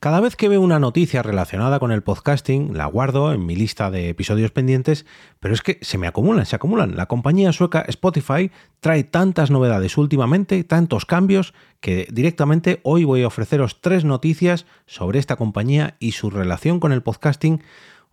Cada 0.00 0.20
vez 0.20 0.34
que 0.34 0.48
veo 0.48 0.62
una 0.62 0.78
noticia 0.78 1.22
relacionada 1.22 1.78
con 1.78 1.92
el 1.92 2.02
podcasting, 2.02 2.74
la 2.74 2.86
guardo 2.86 3.34
en 3.34 3.44
mi 3.44 3.54
lista 3.54 3.90
de 3.90 4.08
episodios 4.08 4.50
pendientes, 4.50 5.04
pero 5.40 5.52
es 5.52 5.60
que 5.60 5.76
se 5.82 5.98
me 5.98 6.06
acumulan, 6.06 6.46
se 6.46 6.56
acumulan. 6.56 6.96
La 6.96 7.04
compañía 7.04 7.52
sueca 7.52 7.84
Spotify 7.86 8.50
trae 8.80 9.04
tantas 9.04 9.50
novedades 9.50 9.98
últimamente, 9.98 10.64
tantos 10.64 11.04
cambios, 11.04 11.52
que 11.80 12.08
directamente 12.10 12.80
hoy 12.82 13.04
voy 13.04 13.24
a 13.24 13.26
ofreceros 13.26 13.82
tres 13.82 14.06
noticias 14.06 14.64
sobre 14.86 15.18
esta 15.18 15.36
compañía 15.36 15.96
y 15.98 16.12
su 16.12 16.30
relación 16.30 16.80
con 16.80 16.92
el 16.92 17.02
podcasting 17.02 17.62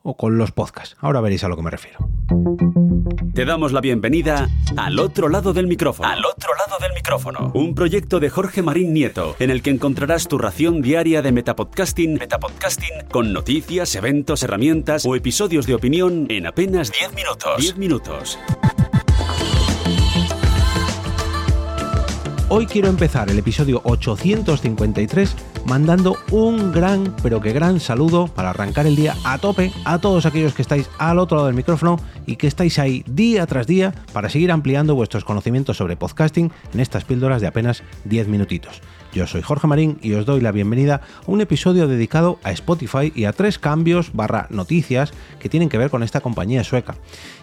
o 0.08 0.16
con 0.16 0.38
los 0.38 0.52
podcasts. 0.54 0.96
Ahora 1.02 1.20
veréis 1.20 1.44
a 1.44 1.50
lo 1.50 1.58
que 1.58 1.64
me 1.64 1.70
refiero. 1.70 2.00
Te 3.34 3.44
damos 3.44 3.74
la 3.74 3.82
bienvenida 3.82 4.48
al 4.78 5.00
otro 5.00 5.28
lado 5.28 5.52
del 5.52 5.68
micrófono. 5.68 6.08
Al 6.08 6.24
otro 6.24 6.52
lado 6.56 6.80
del 6.80 6.94
micrófono. 6.94 7.52
Un 7.54 7.76
proyecto 7.76 8.22
de 8.22 8.30
Jorge 8.30 8.62
Marín 8.62 8.94
Nieto, 8.94 9.36
en 9.40 9.52
el 9.52 9.62
que 9.62 9.70
encontrarás 9.70 10.30
tu 10.30 10.38
ración 10.38 10.82
diaria 10.82 11.22
de 11.22 11.34
metapodcasting, 11.34 12.14
metapodcasting 12.14 13.08
con 13.12 13.34
noticias, 13.34 13.94
eventos, 13.96 14.44
herramientas 14.44 15.06
o 15.06 15.14
episodios 15.14 15.68
de 15.68 15.76
opinión 15.76 16.28
en 16.30 16.48
apenas 16.48 16.90
10 16.92 17.14
minutos. 17.14 17.58
10 17.58 17.78
minutos. 17.78 18.40
Hoy 22.50 22.66
quiero 22.66 22.88
empezar 22.88 23.30
el 23.30 23.38
episodio 23.38 23.82
853 23.84 25.36
mandando 25.66 26.16
un 26.32 26.72
gran, 26.72 27.14
pero 27.22 27.42
que 27.42 27.52
gran 27.52 27.82
saludo 27.82 28.30
para 28.30 28.52
arrancar 28.52 28.88
el 28.88 28.96
día 28.96 29.16
a 29.26 29.38
tope 29.38 29.74
a 29.84 30.00
todos 30.00 30.26
aquellos 30.26 30.54
que 30.54 30.62
estáis 30.62 30.90
al 30.98 31.20
otro 31.20 31.36
lado 31.36 31.48
del 31.48 31.58
micrófono 31.58 32.00
y 32.26 32.38
que 32.38 32.48
estáis 32.48 32.80
ahí 32.80 33.04
día 33.06 33.46
tras 33.48 33.68
día 33.68 33.94
para 34.14 34.30
seguir 34.30 34.54
ampliando 34.54 34.96
vuestros 34.96 35.26
conocimientos 35.26 35.76
sobre 35.76 35.98
podcasting 35.98 36.50
en 36.74 36.80
estas 36.80 37.04
píldoras 37.04 37.42
de 37.42 37.48
apenas 37.48 37.84
10 38.06 38.30
minutitos. 38.30 38.82
Yo 39.14 39.26
soy 39.26 39.42
Jorge 39.42 39.68
Marín 39.68 39.98
y 40.02 40.14
os 40.14 40.26
doy 40.26 40.42
la 40.42 40.52
bienvenida 40.52 41.02
a 41.26 41.32
un 41.32 41.42
episodio 41.42 41.88
dedicado 41.88 42.40
a 42.44 42.52
Spotify 42.52 43.12
y 43.16 43.26
a 43.26 43.34
tres 43.34 43.58
cambios 43.58 44.14
barra 44.14 44.48
noticias 44.50 45.12
que 45.40 45.50
tienen 45.50 45.70
que 45.70 45.78
ver 45.78 45.90
con 45.90 46.04
esta 46.04 46.22
compañía 46.22 46.64
sueca. 46.64 46.96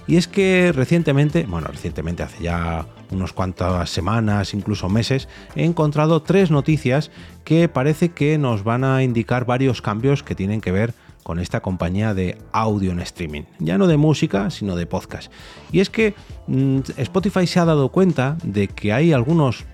Y 0.06 0.16
es 0.16 0.28
que 0.28 0.72
recientemente, 0.74 1.47
bueno, 1.48 1.69
recientemente 1.69 2.22
hace 2.22 2.42
ya 2.42 2.86
unos 3.11 3.33
cuantas 3.33 3.91
semanas, 3.91 4.55
incluso 4.55 4.89
meses, 4.89 5.28
he 5.56 5.64
encontrado 5.64 6.22
tres 6.22 6.50
noticias 6.50 7.11
que 7.44 7.69
parece 7.69 8.11
que 8.11 8.39
nos 8.39 8.62
van 8.62 8.84
a 8.84 9.02
indicar 9.02 9.46
varios 9.46 9.80
cambios 9.80 10.22
que 10.22 10.34
tienen 10.34 10.61
que 10.61 10.72
ver 10.72 10.94
con 11.24 11.41
esta 11.41 11.61
compañía 11.61 12.14
de 12.14 12.39
audio 12.52 12.92
en 12.92 13.00
streaming. 13.00 13.44
Ya 13.58 13.78
no 13.78 13.86
de 13.86 13.96
música, 13.96 14.50
sino 14.50 14.77
de 14.77 14.86
podcast. 14.86 15.33
Y 15.72 15.80
es 15.80 15.89
que 15.89 16.14
mm, 16.46 16.80
Spotify 16.98 17.46
se 17.46 17.58
ha 17.58 17.64
dado 17.64 17.89
cuenta 17.89 18.36
de 18.44 18.69
que 18.69 18.92
hay 18.92 19.12
algunos 19.12 19.64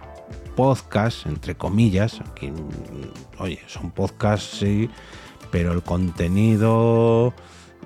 podcasts, 0.56 1.26
entre 1.26 1.54
comillas, 1.54 2.20
aquí, 2.20 2.50
mm, 2.50 3.40
oye, 3.40 3.60
son 3.66 3.90
podcasts, 3.90 4.58
sí, 4.58 4.90
pero 5.50 5.72
el 5.72 5.82
contenido... 5.82 7.32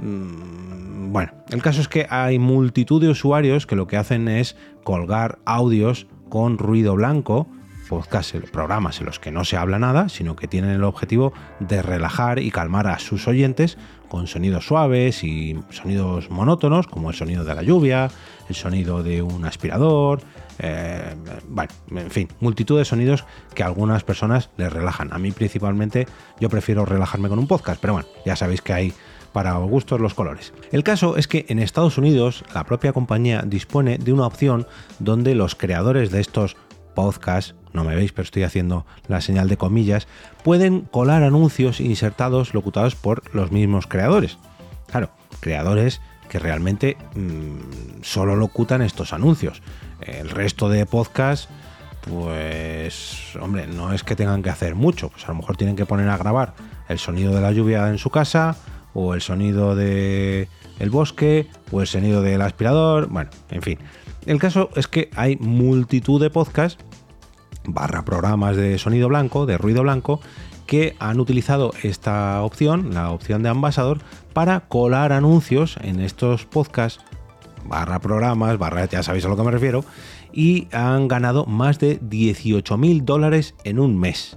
Mm, 0.01 1.13
bueno, 1.13 1.33
el 1.51 1.63
caso 1.63 1.81
es 1.81 1.89
que 1.89 2.07
hay 2.11 2.39
multitud 2.39 3.01
de 3.01 3.09
usuarios 3.09 3.67
que 3.67 3.77
lo 3.77 3.87
que 3.87 3.97
hacen 3.97 4.29
es 4.29 4.57
colgar 4.83 5.39
audios 5.45 6.07
con 6.29 6.59
ruido 6.59 6.97
blanco, 6.97 7.47
podcasts, 7.89 8.35
programas 8.51 9.01
en 9.01 9.07
los 9.07 9.21
que 9.21 9.31
no 9.31 9.45
se 9.45 9.57
habla 9.57 9.79
nada, 9.79 10.09
sino 10.09 10.37
que 10.37 10.49
tienen 10.49 10.71
el 10.71 10.85
objetivo 10.85 11.33
de 11.61 11.83
relajar 11.83 12.39
y 12.39 12.51
calmar 12.51 12.87
a 12.87 12.99
sus 12.99 13.29
oyentes 13.29 13.79
con 14.09 14.27
sonidos 14.27 14.67
suaves 14.67 15.25
y 15.25 15.59
sonidos 15.71 16.31
monótonos, 16.31 16.87
como 16.87 17.11
el 17.11 17.17
sonido 17.17 17.45
de 17.45 17.55
la 17.55 17.63
lluvia, 17.63 18.11
el 18.49 18.55
sonido 18.55 19.03
de 19.03 19.23
un 19.23 19.45
aspirador, 19.45 20.21
eh, 20.59 21.15
bueno, 21.49 21.73
en 21.91 22.11
fin, 22.11 22.29
multitud 22.41 22.79
de 22.79 22.85
sonidos 22.85 23.25
que 23.55 23.63
a 23.63 23.67
algunas 23.67 24.05
personas 24.05 24.51
les 24.57 24.73
relajan. 24.73 25.13
A 25.13 25.19
mí 25.19 25.33
principalmente 25.33 26.07
yo 26.41 26.49
prefiero 26.49 26.85
relajarme 26.85 27.29
con 27.29 27.39
un 27.39 27.47
podcast, 27.47 27.81
pero 27.81 27.95
bueno, 27.95 28.09
ya 28.25 28.37
sabéis 28.37 28.63
que 28.63 28.73
hay 28.73 28.93
para 29.33 29.55
gustos 29.55 30.01
los 30.01 30.15
colores. 30.15 30.53
El 30.71 30.85
caso 30.85 31.17
es 31.17 31.27
que 31.27 31.45
en 31.49 31.59
Estados 31.59 31.99
Unidos 31.99 32.45
la 32.55 32.65
propia 32.65 32.93
compañía 32.93 33.43
dispone 33.45 33.99
de 33.99 34.13
una 34.13 34.27
opción 34.27 34.67
donde 35.01 35.35
los 35.35 35.57
creadores 35.57 36.13
de 36.13 36.21
estos 36.21 36.57
podcasts, 36.95 37.57
no 37.75 37.85
me 37.85 37.95
veis 37.95 38.13
pero 38.13 38.25
estoy 38.25 38.45
haciendo 38.45 38.87
la 39.09 39.21
señal 39.21 39.49
de 39.49 39.59
comillas, 39.59 40.09
pueden 40.43 40.83
colar 40.83 41.23
anuncios 41.23 41.81
insertados 41.81 42.55
locutados 42.55 42.95
por 42.95 43.23
los 43.35 43.53
mismos 43.53 43.87
creadores. 43.87 44.39
Claro, 44.87 45.11
creadores 45.41 46.01
que 46.29 46.39
realmente 46.39 46.97
mm, 47.15 48.03
solo 48.03 48.37
locutan 48.37 48.81
estos 48.81 49.13
anuncios. 49.13 49.63
El 50.01 50.31
resto 50.31 50.69
de 50.69 50.87
podcasts, 50.87 51.49
pues, 52.09 53.37
hombre, 53.41 53.67
no 53.67 53.93
es 53.93 54.03
que 54.05 54.17
tengan 54.17 54.43
que 54.43 54.51
hacer 54.51 54.75
mucho, 54.75 55.11
pues 55.11 55.25
a 55.25 55.29
lo 55.29 55.35
mejor 55.35 55.57
tienen 55.57 55.77
que 55.77 55.87
poner 55.87 56.09
a 56.09 56.17
grabar 56.17 56.55
el 56.89 56.99
sonido 56.99 57.35
de 57.35 57.41
la 57.41 57.53
lluvia 57.53 57.89
en 57.89 57.99
su 57.99 58.11
casa, 58.11 58.57
o 58.95 59.15
el 59.15 59.21
sonido 59.21 59.75
de 59.75 60.49
el 60.79 60.91
bosque, 60.91 61.49
o 61.71 61.81
el 61.81 61.87
sonido 61.87 62.23
del 62.23 62.43
aspirador, 62.43 63.09
bueno, 63.09 63.31
en 63.51 63.63
fin. 63.63 63.79
El 64.27 64.39
caso 64.39 64.71
es 64.77 64.87
que 64.87 65.11
hay 65.17 65.37
multitud 65.37 66.21
de 66.21 66.31
podcasts 66.31 66.83
barra 67.67 68.05
programas 68.05 68.57
de 68.57 68.79
sonido 68.79 69.09
blanco, 69.09 69.47
de 69.47 69.59
ruido 69.59 69.83
blanco, 69.83 70.21
que 70.67 70.97
han 70.99 71.21
utilizado 71.21 71.73
esta 71.83 72.43
opción, 72.43 72.95
la 72.95 73.11
opción 73.11 73.43
de 73.43 73.49
ambasador, 73.49 73.99
para 74.33 74.61
colar 74.61 75.13
anuncios 75.13 75.77
en 75.83 76.01
estos 76.01 76.47
podcasts 76.47 77.01
barra 77.67 78.01
programas, 78.01 78.59
barra 78.59 78.87
ya 78.87 79.03
sabéis 79.03 79.25
a 79.25 79.29
lo 79.29 79.37
que 79.37 79.43
me 79.43 79.51
refiero, 79.51 79.85
y 80.33 80.69
han 80.73 81.09
ganado 81.09 81.47
más 81.47 81.79
de 81.79 81.99
18 82.03 82.77
mil 82.77 83.05
dólares 83.05 83.55
en 83.65 83.79
un 83.79 83.99
mes. 83.99 84.37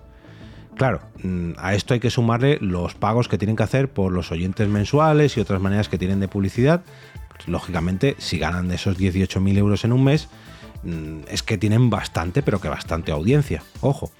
Claro, 0.75 1.01
mm, 1.23 1.53
a 1.57 1.73
esto 1.73 1.94
hay 1.94 1.99
que 1.99 2.11
sumarle 2.11 2.59
los 2.61 2.94
pagos 2.94 3.27
que 3.27 3.38
tienen 3.38 3.55
que 3.55 3.63
hacer 3.63 3.89
por 3.89 4.11
los 4.11 4.31
oyentes 4.31 4.67
mensuales 4.69 5.35
y 5.35 5.39
otras 5.39 5.59
maneras 5.59 5.89
que 5.89 5.97
tienen 5.97 6.19
de 6.19 6.27
publicidad. 6.27 6.83
Pues, 7.29 7.47
lógicamente, 7.47 8.15
si 8.19 8.38
ganan 8.38 8.67
de 8.67 8.75
esos 8.75 8.97
18 8.97 9.41
mil 9.41 9.57
euros 9.57 9.83
en 9.85 9.91
un 9.91 10.03
mes, 10.03 10.29
es 11.27 11.43
que 11.43 11.57
tienen 11.57 11.89
bastante, 11.89 12.41
pero 12.41 12.61
que 12.61 12.69
bastante 12.69 13.11
audiencia. 13.11 13.63
Ojo, 13.81 14.11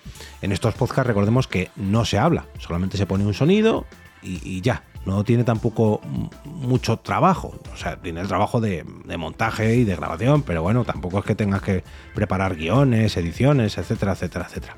en 0.41 0.51
estos 0.51 0.73
podcasts 0.75 1.07
recordemos 1.07 1.47
que 1.47 1.69
no 1.75 2.06
se 2.06 2.18
habla, 2.18 2.45
solamente 2.59 2.97
se 2.97 3.06
pone 3.06 3.25
un 3.25 3.34
sonido 3.34 3.85
y 4.22 4.62
ya, 4.62 4.84
no 5.07 5.23
tiene 5.23 5.44
tampoco 5.44 6.01
mucho 6.44 6.97
trabajo. 6.97 7.53
O 7.73 7.78
sea, 7.78 7.95
tiene 7.97 8.22
el 8.22 8.28
trabajo 8.28 8.59
de, 8.59 8.84
montaje 9.18 9.75
y 9.75 9.84
de 9.84 9.95
grabación, 9.95 10.41
pero 10.44 10.62
bueno, 10.62 10.84
tampoco 10.85 11.19
es 11.19 11.25
que 11.25 11.35
tengas 11.35 11.62
que 11.62 11.84
preparar 12.13 12.56
guiones, 12.56 13.16
ediciones, 13.18 13.78
etcétera, 13.78 14.13
etcétera, 14.13 14.45
etcétera. 14.47 14.78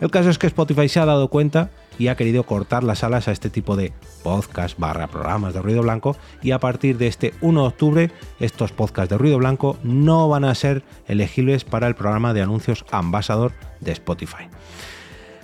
El 0.00 0.10
caso 0.10 0.30
es 0.30 0.38
que 0.38 0.46
Spotify 0.46 0.88
se 0.88 1.00
ha 1.00 1.04
dado 1.04 1.28
cuenta 1.28 1.70
y 1.98 2.08
ha 2.08 2.16
querido 2.16 2.44
cortar 2.44 2.84
las 2.84 3.04
alas 3.04 3.28
a 3.28 3.32
este 3.32 3.50
tipo 3.50 3.76
de 3.76 3.92
podcast 4.22 4.78
barra 4.78 5.06
programas 5.06 5.54
de 5.54 5.62
ruido 5.62 5.82
blanco 5.82 6.16
y 6.42 6.50
a 6.50 6.58
partir 6.58 6.98
de 6.98 7.06
este 7.06 7.34
1 7.40 7.60
de 7.60 7.68
octubre 7.68 8.10
estos 8.40 8.72
podcasts 8.72 9.10
de 9.10 9.18
ruido 9.18 9.38
blanco 9.38 9.76
no 9.84 10.28
van 10.28 10.44
a 10.44 10.54
ser 10.54 10.82
elegibles 11.06 11.64
para 11.64 11.86
el 11.86 11.94
programa 11.94 12.34
de 12.34 12.42
anuncios 12.42 12.84
ambasador 12.90 13.52
de 13.80 13.92
Spotify. 13.92 14.48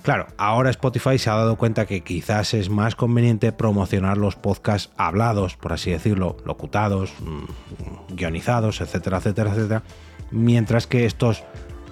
Claro, 0.01 0.25
ahora 0.37 0.71
Spotify 0.71 1.19
se 1.19 1.29
ha 1.29 1.35
dado 1.35 1.57
cuenta 1.57 1.85
que 1.85 2.01
quizás 2.01 2.55
es 2.55 2.71
más 2.71 2.95
conveniente 2.95 3.51
promocionar 3.51 4.17
los 4.17 4.35
podcasts 4.35 4.91
hablados, 4.97 5.57
por 5.57 5.73
así 5.73 5.91
decirlo, 5.91 6.37
locutados, 6.43 7.13
mm, 7.19 8.15
guionizados, 8.15 8.81
etcétera, 8.81 9.17
etcétera, 9.17 9.51
etcétera, 9.51 9.83
mientras 10.31 10.87
que 10.87 11.05
estos 11.05 11.43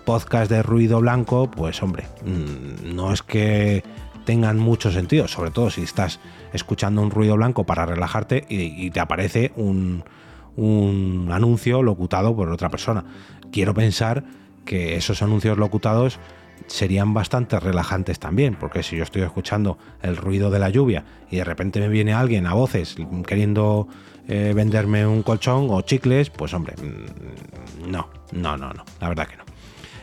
podcasts 0.06 0.50
de 0.50 0.64
ruido 0.64 1.02
blanco, 1.02 1.52
pues 1.52 1.84
hombre, 1.84 2.06
mm, 2.26 2.96
no 2.96 3.14
es 3.14 3.22
que 3.22 3.84
tengan 4.26 4.58
mucho 4.58 4.92
sentido, 4.92 5.28
sobre 5.28 5.52
todo 5.52 5.70
si 5.70 5.84
estás 5.84 6.20
escuchando 6.52 7.04
un 7.04 7.12
ruido 7.12 7.36
blanco 7.36 7.66
para 7.66 7.86
relajarte 7.86 8.46
y, 8.50 8.90
te 8.90 9.00
aparece 9.00 9.52
un, 9.56 10.04
un 10.56 11.30
anuncio 11.32 11.84
locutado 11.84 12.36
por 12.36 12.50
otra 12.50 12.70
persona. 12.70 13.06
Quiero 13.52 13.76
pensar 13.76 14.24
que 14.66 14.96
esos 14.96 15.22
anuncios 15.22 15.58
locutados 15.58 16.20
serían 16.68 17.14
bastante 17.14 17.60
relajantes 17.60 18.20
también, 18.20 18.56
porque 18.56 18.84
si 18.84 18.98
yo 18.98 19.04
estoy 19.04 19.22
escuchando 19.22 19.78
el 20.02 20.18
ruido 20.18 20.50
de 20.50 20.60
la 20.60 20.70
lluvia 20.70 21.04
y 21.30 21.38
de 21.38 21.44
repente 21.44 21.80
me 21.80 21.90
viene 21.90 22.14
alguien 22.14 22.48
a 22.48 22.54
voces 22.54 22.96
queriendo 23.26 23.88
eh, 24.28 24.54
venderme 24.56 25.08
un 25.08 25.24
colchón 25.24 25.68
o 25.70 25.82
chicles, 25.82 26.30
pues 26.30 26.54
hombre, 26.54 26.76
mm, 26.78 27.90
no, 27.90 28.10
no, 28.32 28.58
no, 28.58 28.74
no, 28.74 28.84
la 29.00 29.10
verdad 29.10 29.28
que 29.28 29.38
no. 29.38 29.49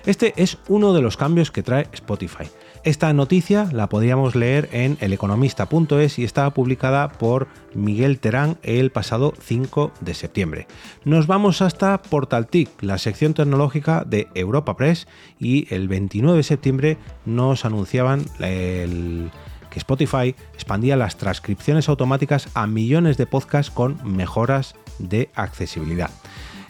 Este 0.06 0.34
es 0.36 0.58
uno 0.68 0.92
de 0.92 1.02
los 1.02 1.16
cambios 1.16 1.50
que 1.50 1.64
trae 1.64 1.88
Spotify. 1.92 2.44
Esta 2.84 3.12
noticia 3.12 3.68
la 3.72 3.88
podíamos 3.88 4.36
leer 4.36 4.68
en 4.70 4.96
eleconomista.es 5.00 6.20
y 6.20 6.24
estaba 6.24 6.50
publicada 6.50 7.08
por 7.08 7.48
Miguel 7.74 8.20
Terán 8.20 8.56
el 8.62 8.92
pasado 8.92 9.34
5 9.40 9.90
de 10.00 10.14
septiembre. 10.14 10.68
Nos 11.04 11.26
vamos 11.26 11.60
hasta 11.60 12.00
PortalTIC, 12.00 12.84
la 12.84 12.98
sección 12.98 13.34
tecnológica 13.34 14.04
de 14.06 14.28
Europa 14.36 14.76
Press, 14.76 15.08
y 15.40 15.66
el 15.74 15.88
29 15.88 16.36
de 16.36 16.42
septiembre 16.44 16.98
nos 17.24 17.64
anunciaban 17.64 18.24
que 18.38 19.28
Spotify 19.74 20.36
expandía 20.54 20.94
las 20.94 21.16
transcripciones 21.16 21.88
automáticas 21.88 22.48
a 22.54 22.68
millones 22.68 23.16
de 23.16 23.26
podcasts 23.26 23.72
con 23.72 23.98
mejoras 24.04 24.76
de 25.00 25.30
accesibilidad. 25.34 26.10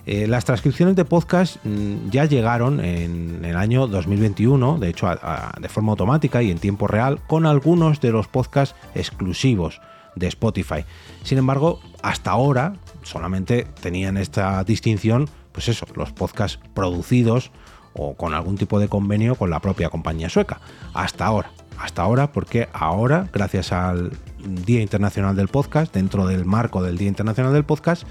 Eh, 0.07 0.29
las 0.29 0.45
transcripciones 0.45 0.95
de 0.95 1.05
podcast 1.05 1.57
mm, 1.65 2.11
ya 2.11 2.27
llegaron 2.27 2.79
en 2.83 3.45
el 3.45 3.57
año 3.57 3.89
2021, 3.89 4.79
de 4.79 4.89
hecho 4.89 5.09
de 5.61 5.69
forma 5.69 5.91
automática 5.91 6.43
y 6.43 6.53
en 6.53 6.59
tiempo 6.59 6.87
real, 6.87 7.21
con 7.27 7.45
algunos 7.45 8.01
de 8.01 8.13
los 8.13 8.29
podcasts 8.29 8.77
exclusivos 8.95 9.81
de 10.15 10.29
Spotify. 10.29 10.85
Sin 11.25 11.39
embargo, 11.39 11.81
hasta 12.03 12.31
ahora 12.31 12.75
solamente 13.03 13.67
tenían 13.81 14.17
esta 14.17 14.63
distinción, 14.63 15.29
pues 15.51 15.69
eso, 15.69 15.87
los 15.97 16.13
podcasts 16.13 16.61
producidos 16.73 17.51
o 17.93 18.15
con 18.15 18.33
algún 18.33 18.57
tipo 18.57 18.79
de 18.79 18.89
convenio 18.89 19.35
con 19.35 19.51
la 19.51 19.61
propia 19.61 19.91
compañía 19.91 20.29
sueca. 20.29 20.61
Hasta 20.95 21.27
ahora, 21.27 21.51
hasta 21.79 22.03
ahora, 22.03 22.31
porque 22.31 22.69
ahora, 22.73 23.29
gracias 23.33 23.73
al 23.73 24.13
Día 24.39 24.83
Internacional 24.83 25.35
del 25.35 25.49
Podcast, 25.49 25.93
dentro 25.93 26.27
del 26.27 26.45
marco 26.45 26.83
del 26.83 26.97
Día 26.97 27.09
Internacional 27.09 27.53
del 27.53 27.65
Podcast, 27.65 28.05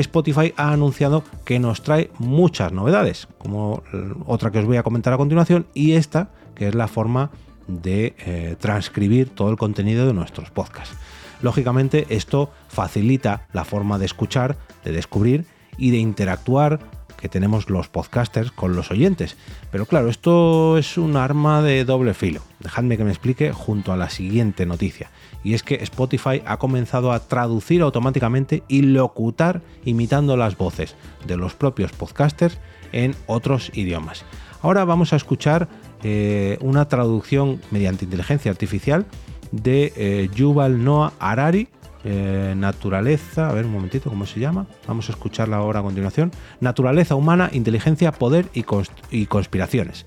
Spotify 0.00 0.54
ha 0.56 0.72
anunciado 0.72 1.22
que 1.44 1.58
nos 1.58 1.82
trae 1.82 2.10
muchas 2.18 2.72
novedades, 2.72 3.28
como 3.38 3.82
otra 4.26 4.50
que 4.50 4.58
os 4.58 4.64
voy 4.64 4.76
a 4.76 4.82
comentar 4.82 5.12
a 5.12 5.18
continuación, 5.18 5.66
y 5.74 5.92
esta, 5.92 6.30
que 6.54 6.68
es 6.68 6.74
la 6.74 6.88
forma 6.88 7.30
de 7.66 8.14
eh, 8.18 8.56
transcribir 8.58 9.30
todo 9.30 9.50
el 9.50 9.56
contenido 9.56 10.06
de 10.06 10.14
nuestros 10.14 10.50
podcasts. 10.50 10.96
Lógicamente, 11.42 12.06
esto 12.08 12.50
facilita 12.68 13.46
la 13.52 13.64
forma 13.64 13.98
de 13.98 14.06
escuchar, 14.06 14.56
de 14.84 14.92
descubrir 14.92 15.44
y 15.76 15.90
de 15.90 15.98
interactuar 15.98 16.80
que 17.22 17.28
tenemos 17.28 17.70
los 17.70 17.88
podcasters 17.88 18.50
con 18.50 18.74
los 18.74 18.90
oyentes. 18.90 19.36
Pero 19.70 19.86
claro, 19.86 20.08
esto 20.08 20.76
es 20.76 20.98
un 20.98 21.16
arma 21.16 21.62
de 21.62 21.84
doble 21.84 22.14
filo. 22.14 22.42
Dejadme 22.58 22.96
que 22.96 23.04
me 23.04 23.12
explique 23.12 23.52
junto 23.52 23.92
a 23.92 23.96
la 23.96 24.10
siguiente 24.10 24.66
noticia. 24.66 25.10
Y 25.44 25.54
es 25.54 25.62
que 25.62 25.76
Spotify 25.76 26.42
ha 26.44 26.58
comenzado 26.58 27.12
a 27.12 27.20
traducir 27.20 27.80
automáticamente 27.82 28.64
y 28.66 28.82
locutar 28.82 29.62
imitando 29.84 30.36
las 30.36 30.56
voces 30.56 30.96
de 31.24 31.36
los 31.36 31.54
propios 31.54 31.92
podcasters 31.92 32.58
en 32.90 33.14
otros 33.26 33.70
idiomas. 33.72 34.24
Ahora 34.60 34.84
vamos 34.84 35.12
a 35.12 35.16
escuchar 35.16 35.68
eh, 36.02 36.58
una 36.60 36.88
traducción 36.88 37.60
mediante 37.70 38.04
inteligencia 38.04 38.50
artificial 38.50 39.06
de 39.52 39.92
eh, 39.96 40.28
Yuval 40.34 40.82
Noah 40.82 41.12
Harari 41.20 41.68
eh, 42.04 42.54
naturaleza, 42.56 43.48
a 43.48 43.52
ver 43.52 43.64
un 43.64 43.72
momentito, 43.72 44.10
¿cómo 44.10 44.26
se 44.26 44.40
llama? 44.40 44.66
Vamos 44.86 45.08
a 45.08 45.12
escucharla 45.12 45.56
ahora 45.56 45.80
a 45.80 45.82
continuación. 45.82 46.30
Naturaleza 46.60 47.14
humana, 47.14 47.50
inteligencia, 47.52 48.12
poder 48.12 48.46
y, 48.54 48.64
y 49.10 49.26
conspiraciones. 49.26 50.06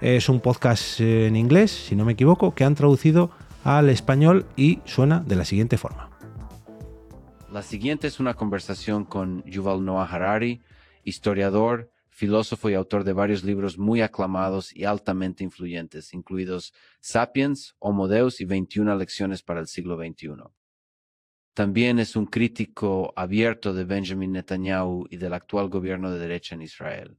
Es 0.00 0.28
un 0.28 0.40
podcast 0.40 1.00
en 1.00 1.36
inglés, 1.36 1.70
si 1.70 1.96
no 1.96 2.04
me 2.04 2.12
equivoco, 2.12 2.54
que 2.54 2.64
han 2.64 2.74
traducido 2.74 3.30
al 3.64 3.88
español 3.90 4.46
y 4.56 4.80
suena 4.84 5.20
de 5.20 5.36
la 5.36 5.44
siguiente 5.44 5.76
forma. 5.76 6.10
La 7.52 7.62
siguiente 7.62 8.06
es 8.06 8.20
una 8.20 8.34
conversación 8.34 9.04
con 9.04 9.42
Yuval 9.44 9.84
Noah 9.84 10.04
Harari, 10.04 10.62
historiador, 11.04 11.90
filósofo 12.08 12.68
y 12.70 12.74
autor 12.74 13.02
de 13.04 13.12
varios 13.12 13.44
libros 13.44 13.78
muy 13.78 14.02
aclamados 14.02 14.76
y 14.76 14.84
altamente 14.84 15.42
influyentes, 15.42 16.12
incluidos 16.12 16.74
Sapiens, 17.00 17.74
Homo 17.78 18.08
Deus 18.08 18.40
y 18.40 18.44
21 18.44 18.94
lecciones 18.96 19.42
para 19.42 19.60
el 19.60 19.66
siglo 19.66 19.96
XXI. 19.96 20.28
También 21.54 21.98
es 21.98 22.16
un 22.16 22.26
crítico 22.26 23.12
abierto 23.16 23.74
de 23.74 23.84
Benjamin 23.84 24.32
Netanyahu 24.32 25.06
y 25.10 25.16
del 25.16 25.34
actual 25.34 25.68
gobierno 25.68 26.10
de 26.10 26.18
derecha 26.18 26.54
en 26.54 26.62
Israel. 26.62 27.18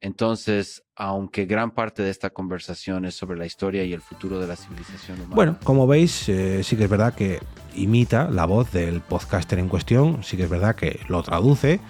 Entonces, 0.00 0.84
aunque 0.94 1.46
gran 1.46 1.72
parte 1.72 2.02
de 2.02 2.10
esta 2.10 2.30
conversación 2.30 3.04
es 3.04 3.14
sobre 3.14 3.36
la 3.36 3.46
historia 3.46 3.84
y 3.84 3.92
el 3.92 4.00
futuro 4.00 4.38
de 4.38 4.46
la 4.46 4.54
civilización 4.54 5.18
humana. 5.18 5.34
Bueno, 5.34 5.58
como 5.64 5.86
veis, 5.88 6.28
eh, 6.28 6.62
sí 6.62 6.76
que 6.76 6.84
es 6.84 6.90
verdad 6.90 7.14
que 7.14 7.40
imita 7.74 8.30
la 8.30 8.44
voz 8.44 8.70
del 8.70 9.00
podcaster 9.00 9.58
en 9.58 9.68
cuestión, 9.68 10.22
sí 10.22 10.36
que 10.36 10.44
es 10.44 10.50
verdad 10.50 10.76
que 10.76 11.00
lo 11.08 11.22
traduce. 11.22 11.80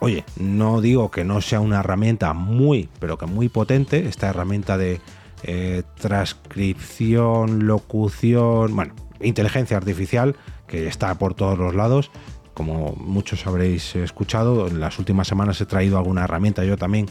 Oye, 0.00 0.24
no 0.38 0.80
digo 0.80 1.10
que 1.10 1.24
no 1.24 1.40
sea 1.42 1.60
una 1.60 1.80
herramienta 1.80 2.32
muy, 2.32 2.88
pero 2.98 3.18
que 3.18 3.26
muy 3.26 3.50
potente, 3.50 4.06
esta 4.06 4.30
herramienta 4.30 4.78
de 4.78 5.00
eh, 5.42 5.82
transcripción, 5.96 7.66
locución, 7.66 8.74
bueno, 8.74 8.94
inteligencia 9.20 9.76
artificial 9.76 10.36
que 10.66 10.86
está 10.86 11.14
por 11.16 11.34
todos 11.34 11.58
los 11.58 11.74
lados. 11.74 12.10
Como 12.54 12.94
muchos 12.96 13.46
habréis 13.46 13.96
escuchado, 13.96 14.68
en 14.68 14.80
las 14.80 14.98
últimas 14.98 15.26
semanas 15.26 15.60
he 15.60 15.66
traído 15.66 15.98
alguna 15.98 16.24
herramienta 16.24 16.64
yo 16.64 16.76
también 16.76 17.06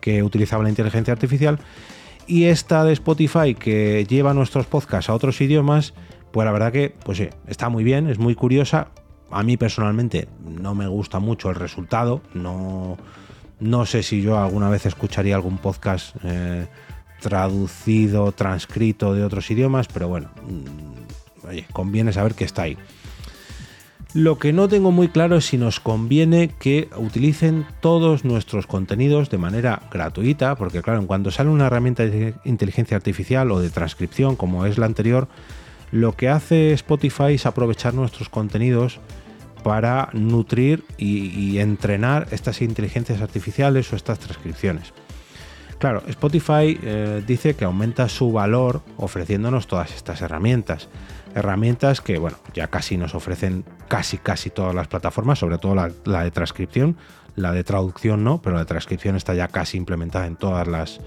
que 0.00 0.22
utilizaba 0.22 0.62
la 0.62 0.68
inteligencia 0.70 1.12
artificial. 1.12 1.58
Y 2.26 2.44
esta 2.44 2.84
de 2.84 2.92
Spotify 2.92 3.54
que 3.54 4.04
lleva 4.08 4.34
nuestros 4.34 4.66
podcasts 4.66 5.10
a 5.10 5.14
otros 5.14 5.40
idiomas, 5.40 5.94
pues 6.32 6.44
la 6.44 6.52
verdad 6.52 6.72
que 6.72 6.94
pues 7.04 7.22
está 7.46 7.68
muy 7.68 7.84
bien, 7.84 8.08
es 8.08 8.18
muy 8.18 8.34
curiosa. 8.34 8.88
A 9.30 9.42
mí 9.42 9.56
personalmente 9.56 10.28
no 10.44 10.74
me 10.74 10.86
gusta 10.88 11.18
mucho 11.18 11.50
el 11.50 11.56
resultado. 11.56 12.22
No, 12.34 12.96
no 13.60 13.86
sé 13.86 14.02
si 14.02 14.22
yo 14.22 14.38
alguna 14.38 14.68
vez 14.68 14.86
escucharía 14.86 15.34
algún 15.34 15.58
podcast 15.58 16.16
eh, 16.24 16.66
traducido, 17.20 18.32
transcrito 18.32 19.14
de 19.14 19.24
otros 19.24 19.50
idiomas, 19.50 19.88
pero 19.88 20.08
bueno, 20.08 20.30
oye, 21.48 21.66
conviene 21.72 22.12
saber 22.12 22.34
que 22.34 22.44
está 22.44 22.62
ahí. 22.62 22.76
Lo 24.16 24.38
que 24.38 24.54
no 24.54 24.66
tengo 24.66 24.92
muy 24.92 25.08
claro 25.08 25.36
es 25.36 25.44
si 25.44 25.58
nos 25.58 25.78
conviene 25.78 26.48
que 26.58 26.88
utilicen 26.96 27.66
todos 27.80 28.24
nuestros 28.24 28.66
contenidos 28.66 29.28
de 29.28 29.36
manera 29.36 29.82
gratuita, 29.90 30.54
porque 30.56 30.80
claro, 30.80 31.00
en 31.00 31.06
cuanto 31.06 31.30
sale 31.30 31.50
una 31.50 31.66
herramienta 31.66 32.04
de 32.04 32.34
inteligencia 32.44 32.96
artificial 32.96 33.50
o 33.50 33.60
de 33.60 33.68
transcripción 33.68 34.34
como 34.34 34.64
es 34.64 34.78
la 34.78 34.86
anterior, 34.86 35.28
lo 35.92 36.12
que 36.12 36.30
hace 36.30 36.72
Spotify 36.72 37.34
es 37.34 37.44
aprovechar 37.44 37.92
nuestros 37.92 38.30
contenidos 38.30 39.00
para 39.62 40.08
nutrir 40.14 40.84
y, 40.96 41.58
entrenar 41.58 42.28
estas 42.30 42.62
inteligencias 42.62 43.20
artificiales 43.20 43.92
o 43.92 43.96
estas 43.96 44.18
transcripciones. 44.18 44.94
Claro, 45.78 46.02
Spotify 46.08 46.78
eh, 46.82 47.22
dice 47.26 47.54
que 47.54 47.66
aumenta 47.66 48.08
su 48.08 48.32
valor 48.32 48.80
ofreciéndonos 48.96 49.66
todas 49.66 49.94
estas 49.94 50.22
herramientas 50.22 50.88
herramientas 51.36 52.00
que, 52.00 52.18
bueno, 52.18 52.38
ya 52.54 52.68
casi 52.68 52.96
nos 52.96 53.14
ofrecen 53.14 53.64
casi, 53.88 54.16
casi 54.16 54.48
todas 54.48 54.74
las 54.74 54.88
plataformas, 54.88 55.38
sobre 55.38 55.58
todo 55.58 55.74
la, 55.74 56.24
de 56.24 56.30
transcripción, 56.30 56.96
la 57.36 57.52
de 57.52 57.62
traducción 57.62 58.24
no, 58.24 58.40
pero 58.40 58.54
la 58.54 58.60
de 58.60 58.66
transcripción 58.66 59.16
está 59.16 59.34
ya 59.34 59.48
casi 59.48 59.76
implementada 59.76 60.26
en 60.26 60.36
todas 60.36 60.66
las, 60.66 60.98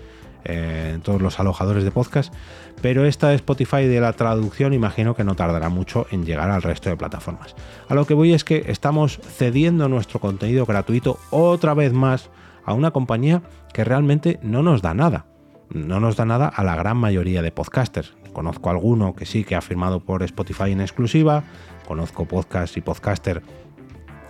eh, 0.46 0.92
en 0.94 1.02
todos 1.02 1.20
los 1.20 1.40
alojadores 1.40 1.84
de 1.84 1.90
podcast. 1.90 2.32
Pero 2.80 3.06
esta 3.06 3.30
de 3.30 3.36
Spotify 3.36 3.88
de 3.88 4.00
la 4.00 4.14
traducción 4.14 4.74
imagino 4.74 5.16
que 5.16 5.24
no 5.24 5.36
tardará 5.36 5.70
mucho 5.70 6.06
en 6.12 6.26
llegar 6.26 6.52
al 6.52 6.62
resto 6.62 6.90
de 6.90 6.96
plataformas. 6.96 7.56
A 7.90 7.96
lo 7.96 8.06
que 8.06 8.14
voy 8.14 8.34
es 8.34 8.44
que 8.44 8.66
estamos 8.68 9.20
cediendo 9.24 9.90
nuestro 9.90 10.20
contenido 10.20 10.68
gratuito 10.68 11.18
otra 11.32 11.74
vez 11.74 11.92
más 11.92 12.30
a 12.66 12.74
una 12.74 12.92
compañía 12.92 13.42
que 13.74 13.84
realmente 13.84 14.40
no 14.44 14.62
nos 14.62 14.84
da 14.84 14.94
nada. 14.94 15.26
No 15.72 16.00
nos 16.00 16.16
da 16.16 16.26
nada 16.26 16.48
a 16.48 16.64
la 16.64 16.76
gran 16.76 16.98
mayoría 16.98 17.42
de 17.42 17.52
podcasters. 17.52 18.14
Conozco 18.40 18.70
alguno 18.70 19.18
que 19.18 19.26
sí 19.26 19.44
que 19.44 19.58
ha 19.58 19.62
firmado 19.62 20.00
por 20.00 20.24
Spotify 20.24 20.72
en 20.72 20.80
exclusiva, 20.80 21.44
conozco 21.86 22.24
podcast 22.24 22.78
y 22.78 22.80
podcaster 22.80 23.42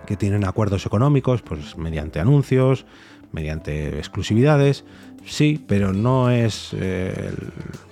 que 0.04 0.16
tienen 0.16 0.44
acuerdos 0.44 0.84
económicos, 0.84 1.42
pues 1.42 1.76
mediante 1.76 2.18
anuncios, 2.18 2.86
mediante 3.30 3.98
exclusividades, 3.98 4.84
sí, 5.24 5.64
pero 5.64 5.92
no 5.92 6.28
es, 6.28 6.70
eh, 6.72 7.32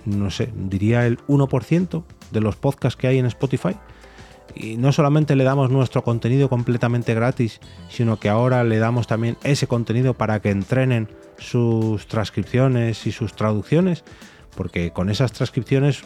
no 0.07 0.33
sé, 0.33 0.53
diría 0.57 1.07
el 1.07 1.19
1% 1.29 2.03
de 2.33 2.41
los 2.41 2.57
podcasts 2.57 2.97
que 2.97 3.07
hay 3.07 3.19
en 3.19 3.27
Spotify. 3.27 3.77
Y 4.57 4.77
no 4.77 4.91
solamente 4.91 5.37
le 5.37 5.45
damos 5.45 5.71
nuestro 5.71 6.03
contenido 6.03 6.49
completamente 6.49 7.15
gratis, 7.15 7.61
sino 7.91 8.19
que 8.19 8.29
ahora 8.29 8.65
le 8.65 8.79
damos 8.79 9.07
también 9.07 9.37
ese 9.45 9.69
contenido 9.69 10.15
para 10.15 10.41
que 10.41 10.51
entrenen 10.51 11.09
sus 11.39 12.09
transcripciones 12.09 13.07
y 13.07 13.13
sus 13.13 13.35
traducciones 13.35 14.03
porque 14.59 14.91
con 14.91 15.09
esas 15.09 15.31
transcripciones 15.31 16.03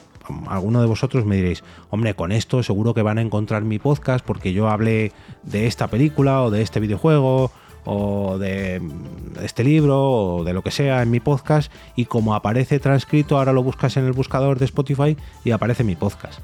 alguno 0.47 0.83
de 0.83 0.87
vosotros 0.87 1.25
me 1.25 1.37
diréis, 1.37 1.65
hombre, 1.89 2.13
con 2.13 2.33
esto 2.33 2.63
seguro 2.63 2.93
que 2.93 3.01
van 3.01 3.17
a 3.17 3.23
encontrar 3.23 3.63
mi 3.63 3.79
podcast 3.79 4.23
porque 4.23 4.53
yo 4.53 4.69
hablé 4.69 5.13
de 5.43 5.67
esta 5.67 5.89
película 5.89 6.43
o 6.43 6.51
de 6.51 6.61
este 6.61 6.79
videojuego 6.79 7.51
o 7.87 8.37
de 8.37 8.83
este 9.41 9.65
libro 9.65 10.03
o 10.03 10.45
de 10.45 10.53
lo 10.53 10.61
que 10.61 10.71
sea 10.71 11.01
en 11.01 11.11
mi 11.11 11.19
podcast 11.19 11.73
y 11.97 12.05
como 12.05 12.35
aparece 12.35 12.79
transcrito 12.79 13.39
ahora 13.39 13.55
lo 13.55 13.63
buscas 13.63 13.97
en 13.97 14.05
el 14.05 14.13
buscador 14.13 14.59
de 14.59 14.67
Spotify 14.67 15.17
y 15.45 15.53
aparece 15.53 15.83
mi 15.83 15.97
podcast. 15.97 16.39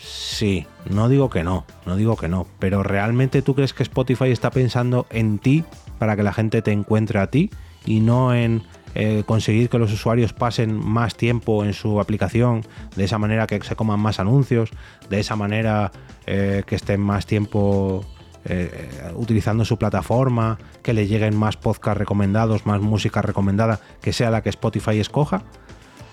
Sí, 0.00 0.64
no 0.88 1.08
digo 1.08 1.28
que 1.28 1.42
no, 1.42 1.64
no 1.86 1.96
digo 1.96 2.16
que 2.16 2.28
no, 2.28 2.46
pero 2.60 2.84
realmente 2.84 3.42
tú 3.42 3.56
crees 3.56 3.74
que 3.74 3.82
Spotify 3.82 4.30
está 4.30 4.52
pensando 4.52 5.08
en 5.10 5.40
ti 5.40 5.64
para 5.98 6.14
que 6.14 6.22
la 6.22 6.32
gente 6.32 6.62
te 6.62 6.70
encuentre 6.70 7.18
a 7.18 7.26
ti 7.26 7.50
y 7.84 7.98
no 7.98 8.32
en 8.32 8.62
eh, 8.98 9.24
conseguir 9.26 9.68
que 9.68 9.78
los 9.78 9.92
usuarios 9.92 10.32
pasen 10.32 10.74
más 10.74 11.16
tiempo 11.16 11.66
en 11.66 11.74
su 11.74 12.00
aplicación, 12.00 12.62
de 12.96 13.04
esa 13.04 13.18
manera 13.18 13.46
que 13.46 13.60
se 13.62 13.76
coman 13.76 14.00
más 14.00 14.20
anuncios, 14.20 14.70
de 15.10 15.20
esa 15.20 15.36
manera 15.36 15.92
eh, 16.24 16.62
que 16.66 16.76
estén 16.76 17.02
más 17.02 17.26
tiempo 17.26 18.06
eh, 18.46 18.88
utilizando 19.14 19.66
su 19.66 19.76
plataforma, 19.76 20.56
que 20.82 20.94
le 20.94 21.06
lleguen 21.06 21.36
más 21.36 21.58
podcasts 21.58 21.98
recomendados, 21.98 22.64
más 22.64 22.80
música 22.80 23.20
recomendada, 23.20 23.80
que 24.00 24.14
sea 24.14 24.30
la 24.30 24.42
que 24.42 24.48
Spotify 24.48 24.98
escoja. 24.98 25.42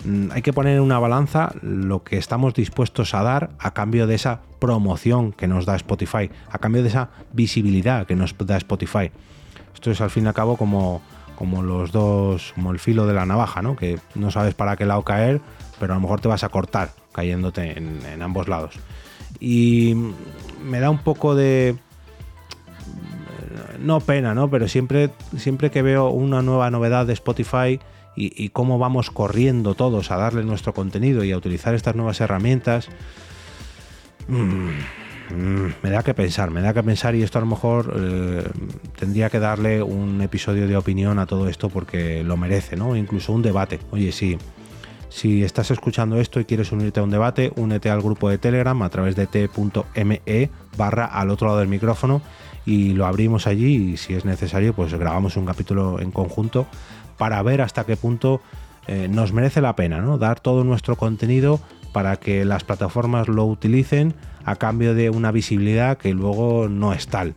mm, 0.04 0.32
hay 0.32 0.42
que 0.42 0.52
poner 0.52 0.76
en 0.76 0.82
una 0.82 0.98
balanza 0.98 1.54
lo 1.62 2.04
que 2.04 2.18
estamos 2.18 2.52
dispuestos 2.52 3.14
a 3.14 3.22
dar 3.22 3.52
a 3.60 3.72
cambio 3.72 4.06
de 4.06 4.16
esa 4.16 4.42
promoción 4.58 5.32
que 5.32 5.48
nos 5.48 5.64
da 5.64 5.74
Spotify, 5.76 6.30
a 6.50 6.58
cambio 6.58 6.82
de 6.82 6.90
esa 6.90 7.08
visibilidad 7.32 8.06
que 8.06 8.14
nos 8.14 8.36
da 8.36 8.58
Spotify. 8.58 9.10
Esto 9.72 9.90
es 9.90 10.02
al 10.02 10.10
fin 10.10 10.24
y 10.24 10.28
al 10.28 10.34
cabo 10.34 10.58
como, 10.58 11.00
como 11.36 11.62
los 11.62 11.92
dos, 11.92 12.52
como 12.54 12.70
el 12.70 12.78
filo 12.78 13.06
de 13.06 13.14
la 13.14 13.26
navaja, 13.26 13.62
¿no? 13.62 13.76
Que 13.76 13.98
no 14.14 14.30
sabes 14.30 14.54
para 14.54 14.76
qué 14.76 14.86
lado 14.86 15.02
caer, 15.02 15.40
pero 15.78 15.92
a 15.92 15.96
lo 15.96 16.02
mejor 16.02 16.20
te 16.20 16.28
vas 16.28 16.44
a 16.44 16.48
cortar 16.48 16.90
cayéndote 17.12 17.78
en, 17.78 18.22
ambos 18.22 18.48
lados. 18.48 18.74
Y 19.40 19.94
me 20.62 20.80
da 20.80 20.90
un 20.90 20.98
poco 20.98 21.34
de, 21.34 21.76
no 23.78 24.00
pena, 24.00 24.34
¿no? 24.34 24.50
Pero 24.50 24.68
siempre, 24.68 25.10
siempre 25.36 25.70
que 25.70 25.82
veo 25.82 26.08
una 26.08 26.42
nueva 26.42 26.70
novedad 26.70 27.06
de 27.06 27.12
Spotify 27.12 27.80
y, 28.16 28.48
cómo 28.50 28.78
vamos 28.78 29.10
corriendo 29.10 29.74
todos 29.74 30.10
a 30.10 30.16
darle 30.16 30.44
nuestro 30.44 30.72
contenido 30.72 31.24
y 31.24 31.32
a 31.32 31.36
utilizar 31.36 31.74
estas 31.74 31.96
nuevas 31.96 32.20
herramientas, 32.20 32.88
mm, 34.28 34.68
mm, 35.30 35.66
me 35.82 35.90
da 35.90 36.02
que 36.02 36.14
pensar, 36.14 36.50
me 36.50 36.60
da 36.60 36.72
que 36.74 36.82
pensar 36.82 37.14
y 37.14 37.22
esto 37.22 37.38
a 37.38 37.42
lo 37.42 37.46
mejor 37.46 37.94
eh, 37.96 38.44
tendría 38.98 39.30
que 39.30 39.38
darle 39.38 39.82
un 39.82 40.20
episodio 40.20 40.66
de 40.66 40.76
opinión 40.76 41.18
a 41.18 41.26
todo 41.26 41.48
esto 41.48 41.68
porque 41.68 42.22
lo 42.24 42.36
merece, 42.36 42.76
¿no? 42.76 42.96
Incluso 42.96 43.32
un 43.32 43.42
debate. 43.42 43.80
Oye, 43.90 44.12
sí. 44.12 44.38
Si 45.08 45.44
estás 45.44 45.70
escuchando 45.70 46.18
esto 46.18 46.40
y 46.40 46.44
quieres 46.44 46.72
unirte 46.72 46.98
a 46.98 47.04
un 47.04 47.10
debate, 47.10 47.52
únete 47.54 47.88
al 47.88 48.02
grupo 48.02 48.28
de 48.28 48.38
Telegram 48.38 48.82
a 48.82 48.88
través 48.88 49.14
de 49.14 49.28
t.me 49.28 50.50
barra 50.76 51.04
al 51.04 51.30
otro 51.30 51.46
lado 51.46 51.60
del 51.60 51.68
micrófono 51.68 52.20
y 52.66 52.94
lo 52.94 53.06
abrimos 53.06 53.46
allí 53.46 53.92
y 53.92 53.96
si 53.96 54.14
es 54.14 54.24
necesario 54.24 54.74
pues 54.74 54.92
grabamos 54.94 55.36
un 55.36 55.46
capítulo 55.46 56.00
en 56.00 56.10
conjunto 56.10 56.66
para 57.16 57.40
ver 57.42 57.62
hasta 57.62 57.84
qué 57.84 57.96
punto 57.96 58.40
eh, 58.86 59.08
nos 59.08 59.32
merece 59.32 59.60
la 59.60 59.76
pena 59.76 60.00
¿no? 60.00 60.18
dar 60.18 60.40
todo 60.40 60.64
nuestro 60.64 60.96
contenido 60.96 61.60
para 61.92 62.16
que 62.16 62.44
las 62.44 62.64
plataformas 62.64 63.28
lo 63.28 63.44
utilicen 63.44 64.14
a 64.44 64.56
cambio 64.56 64.94
de 64.94 65.10
una 65.10 65.30
visibilidad 65.30 65.96
que 65.96 66.12
luego 66.12 66.68
no 66.68 66.92
es 66.92 67.06
tal. 67.06 67.34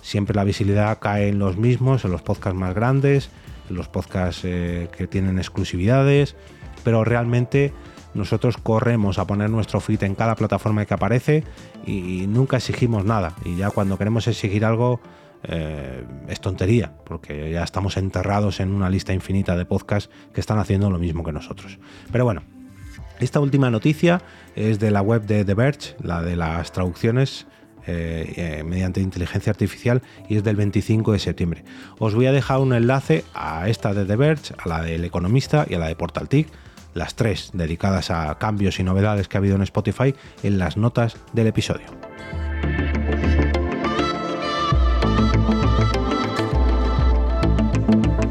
Siempre 0.00 0.34
la 0.34 0.44
visibilidad 0.44 0.98
cae 0.98 1.28
en 1.28 1.38
los 1.38 1.56
mismos, 1.56 2.04
en 2.04 2.12
los 2.12 2.22
podcasts 2.22 2.58
más 2.58 2.74
grandes, 2.74 3.30
en 3.68 3.76
los 3.76 3.88
podcasts 3.88 4.42
eh, 4.44 4.88
que 4.96 5.06
tienen 5.06 5.38
exclusividades, 5.38 6.36
pero 6.84 7.04
realmente 7.04 7.72
nosotros 8.14 8.56
corremos 8.56 9.18
a 9.18 9.26
poner 9.26 9.50
nuestro 9.50 9.80
feed 9.80 10.02
en 10.04 10.14
cada 10.14 10.34
plataforma 10.34 10.86
que 10.86 10.94
aparece 10.94 11.44
y 11.86 12.26
nunca 12.26 12.56
exigimos 12.56 13.04
nada. 13.04 13.34
Y 13.44 13.56
ya 13.56 13.70
cuando 13.70 13.98
queremos 13.98 14.26
exigir 14.26 14.64
algo, 14.64 15.00
eh, 15.44 16.04
es 16.28 16.40
tontería, 16.40 16.94
porque 17.04 17.50
ya 17.50 17.62
estamos 17.62 17.96
enterrados 17.96 18.60
en 18.60 18.72
una 18.72 18.90
lista 18.90 19.12
infinita 19.12 19.56
de 19.56 19.64
podcasts 19.64 20.10
que 20.32 20.40
están 20.40 20.58
haciendo 20.58 20.90
lo 20.90 20.98
mismo 20.98 21.24
que 21.24 21.32
nosotros. 21.32 21.78
Pero 22.10 22.24
bueno, 22.24 22.42
esta 23.20 23.40
última 23.40 23.70
noticia 23.70 24.22
es 24.54 24.78
de 24.78 24.90
la 24.90 25.02
web 25.02 25.22
de 25.22 25.44
The 25.44 25.54
Verge, 25.54 25.96
la 26.02 26.22
de 26.22 26.36
las 26.36 26.72
traducciones 26.72 27.46
eh, 27.86 28.34
eh, 28.36 28.64
mediante 28.64 29.00
inteligencia 29.00 29.50
artificial 29.50 30.02
y 30.28 30.36
es 30.36 30.44
del 30.44 30.56
25 30.56 31.12
de 31.12 31.18
septiembre. 31.18 31.64
Os 31.98 32.14
voy 32.14 32.26
a 32.26 32.32
dejar 32.32 32.60
un 32.60 32.74
enlace 32.74 33.24
a 33.32 33.68
esta 33.68 33.94
de 33.94 34.04
The 34.04 34.16
Verge, 34.16 34.54
a 34.58 34.68
la 34.68 34.82
del 34.82 35.04
Economista 35.04 35.66
y 35.68 35.74
a 35.74 35.78
la 35.78 35.88
de 35.88 35.96
Portal 35.96 36.28
TIC, 36.28 36.48
las 36.92 37.14
tres 37.14 37.50
dedicadas 37.54 38.10
a 38.10 38.36
cambios 38.38 38.78
y 38.78 38.82
novedades 38.82 39.26
que 39.26 39.36
ha 39.36 39.40
habido 39.40 39.56
en 39.56 39.62
Spotify 39.62 40.14
en 40.42 40.58
las 40.58 40.76
notas 40.76 41.16
del 41.32 41.46
episodio. 41.46 41.86